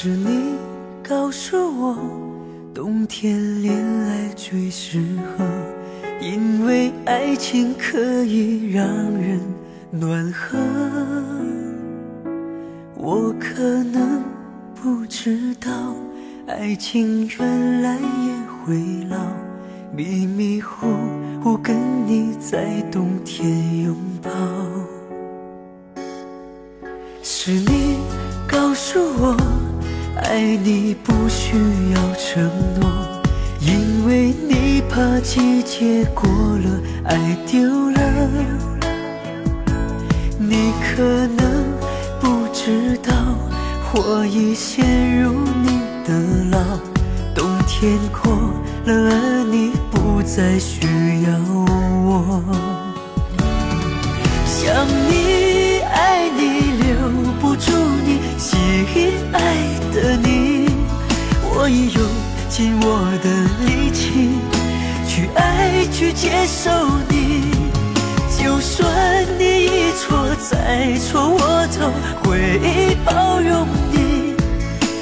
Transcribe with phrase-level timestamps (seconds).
[0.00, 0.54] 是你
[1.02, 1.98] 告诉我
[2.72, 5.00] 冬天恋爱最适
[5.36, 5.44] 合
[6.20, 9.40] 因为爱情可以让人
[9.90, 10.56] 暖和。
[12.94, 14.22] 我可能
[14.72, 15.68] 不知道
[16.46, 18.32] 爱情原来也
[18.64, 18.76] 会
[19.10, 19.18] 老
[19.92, 20.86] 迷迷糊
[21.42, 24.30] 糊跟你在冬天拥抱。
[27.20, 27.96] 是你
[28.46, 29.57] 告诉我
[30.24, 31.56] 爱你不需
[31.94, 32.88] 要承诺，
[33.60, 38.00] 因为你怕季节过了，爱丢了。
[40.38, 41.02] 你可
[41.36, 41.64] 能
[42.20, 43.12] 不知道，
[43.94, 46.10] 我已陷入你的
[46.50, 46.58] 牢，
[47.34, 48.32] 冬天过
[48.84, 49.72] 了，而你。
[49.90, 50.86] 不再需
[51.22, 51.66] 要我，
[61.68, 62.02] 我已用
[62.48, 63.28] 尽我的
[63.66, 64.30] 力气
[65.06, 66.70] 去爱去接受
[67.10, 67.52] 你，
[68.38, 68.88] 就算
[69.38, 71.92] 你一错再错，我都
[72.24, 74.34] 会包容你，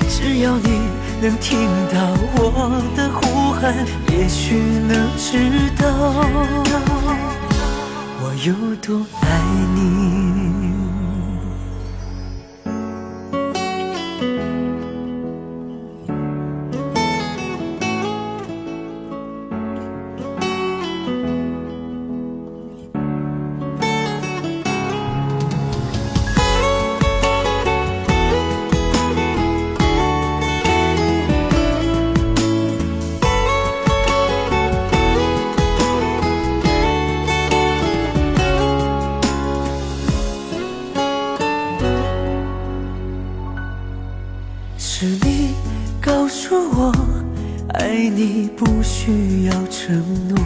[0.08, 0.80] 只要你。
[1.22, 1.56] 能听
[1.94, 2.00] 到
[2.34, 3.72] 我的呼喊，
[4.10, 4.56] 也许
[4.88, 5.86] 能知道
[8.20, 9.24] 我有多爱
[9.72, 10.05] 你。
[44.98, 45.50] 是你
[46.00, 46.90] 告诉我，
[47.74, 50.38] 爱你不需要承诺，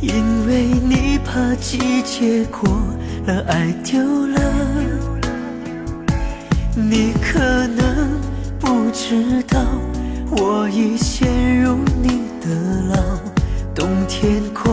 [0.00, 0.14] 因
[0.46, 2.70] 为你怕季节过
[3.26, 4.40] 了，爱丢了。
[6.76, 8.20] 你可能
[8.60, 9.58] 不知道，
[10.30, 12.54] 我已陷入你的
[12.94, 13.02] 牢，
[13.74, 14.72] 冬天过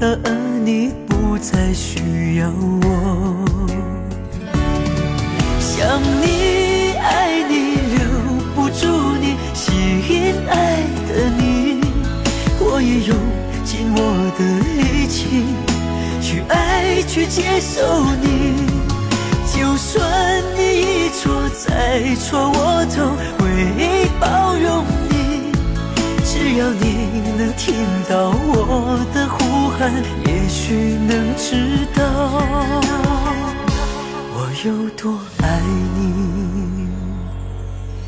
[0.00, 0.32] 了，而
[0.64, 3.44] 你不再需要我，
[5.60, 6.55] 想你，
[17.28, 17.82] 接受
[18.22, 18.66] 你。
[19.52, 22.98] 就算你一错再错，我都
[23.38, 25.52] 会包容你。
[26.24, 26.84] 只要你
[27.38, 27.64] 能听
[28.08, 29.36] 到我的呼
[29.78, 29.92] 喊，
[30.26, 32.02] 也许能知道
[34.34, 35.60] 我有多爱
[35.94, 36.88] 你。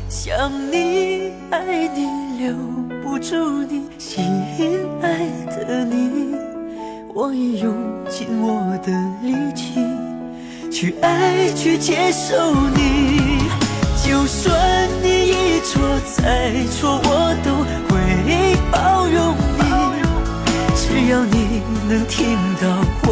[0.09, 2.07] 想你，爱你。
[2.39, 2.55] 留
[3.03, 4.23] 不住你，心，
[7.21, 7.75] 我已用
[8.09, 9.85] 尽我的力气
[10.71, 13.41] 去爱，去接受你。
[14.01, 15.81] 就算你一错
[16.15, 17.51] 再错，我都
[17.89, 19.61] 会包容你。
[20.77, 22.63] 只要你能听到
[23.03, 23.11] 我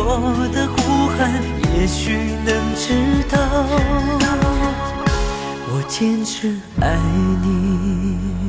[0.54, 1.44] 的呼喊，
[1.76, 2.14] 也许
[2.46, 2.86] 能知
[3.28, 3.38] 道
[5.70, 6.96] 我坚持爱
[7.44, 8.47] 你。